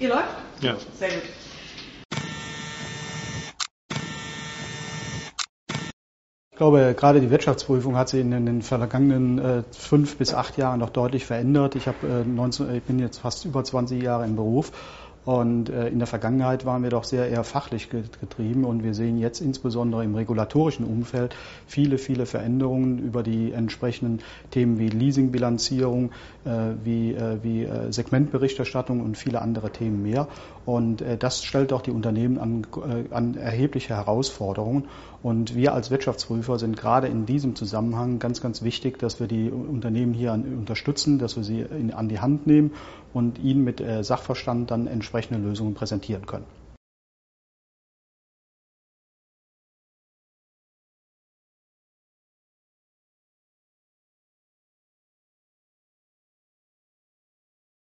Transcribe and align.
Ihr 0.00 0.10
läuft? 0.10 0.28
Ja. 0.60 0.76
Sehr 0.94 1.08
gut. 1.08 1.22
Ich 6.50 6.56
glaube, 6.58 6.94
gerade 6.96 7.20
die 7.20 7.30
Wirtschaftsprüfung 7.30 7.96
hat 7.96 8.08
sich 8.08 8.20
in 8.20 8.30
den 8.30 8.62
vergangenen 8.62 9.38
äh, 9.38 9.62
fünf 9.70 10.16
bis 10.16 10.34
acht 10.34 10.56
Jahren 10.56 10.80
noch 10.80 10.90
deutlich 10.90 11.24
verändert. 11.24 11.76
Ich, 11.76 11.86
hab, 11.86 12.02
äh, 12.02 12.24
19, 12.24 12.74
ich 12.74 12.82
bin 12.82 12.98
jetzt 12.98 13.18
fast 13.18 13.44
über 13.44 13.62
20 13.62 14.02
Jahre 14.02 14.24
im 14.24 14.34
Beruf 14.34 14.72
und 15.28 15.68
äh, 15.68 15.88
in 15.88 15.98
der 15.98 16.06
Vergangenheit 16.06 16.64
waren 16.64 16.82
wir 16.82 16.88
doch 16.88 17.04
sehr 17.04 17.28
eher 17.28 17.44
fachlich 17.44 17.90
getrieben 17.90 18.64
und 18.64 18.82
wir 18.82 18.94
sehen 18.94 19.18
jetzt 19.18 19.42
insbesondere 19.42 20.02
im 20.02 20.14
regulatorischen 20.14 20.86
Umfeld 20.86 21.36
viele, 21.66 21.98
viele 21.98 22.24
Veränderungen 22.24 22.98
über 22.98 23.22
die 23.22 23.52
entsprechenden 23.52 24.20
Themen 24.52 24.78
wie 24.78 24.88
Leasingbilanzierung, 24.88 26.12
äh, 26.46 26.50
wie, 26.82 27.12
äh, 27.12 27.42
wie 27.42 27.68
Segmentberichterstattung 27.90 29.02
und 29.02 29.18
viele 29.18 29.42
andere 29.42 29.70
Themen 29.70 30.02
mehr. 30.02 30.28
Und 30.64 31.02
das 31.18 31.44
stellt 31.44 31.72
auch 31.72 31.80
die 31.80 31.90
Unternehmen 31.90 32.38
an, 32.38 32.66
an 33.10 33.36
erhebliche 33.36 33.96
Herausforderungen. 33.96 34.84
Und 35.22 35.54
wir 35.54 35.72
als 35.72 35.90
Wirtschaftsprüfer 35.90 36.58
sind 36.58 36.76
gerade 36.76 37.06
in 37.06 37.24
diesem 37.24 37.56
Zusammenhang 37.56 38.18
ganz, 38.18 38.42
ganz 38.42 38.62
wichtig, 38.62 38.98
dass 38.98 39.18
wir 39.18 39.28
die 39.28 39.50
Unternehmen 39.50 40.12
hier 40.12 40.32
unterstützen, 40.32 41.18
dass 41.18 41.36
wir 41.36 41.42
sie 41.42 41.64
an 41.92 42.10
die 42.10 42.20
Hand 42.20 42.46
nehmen 42.46 42.72
und 43.14 43.38
ihnen 43.38 43.64
mit 43.64 43.82
Sachverstand 44.02 44.70
dann 44.70 44.86
entsprechende 45.18 45.48
Lösungen 45.48 45.74
präsentieren 45.74 46.26
können. 46.26 46.46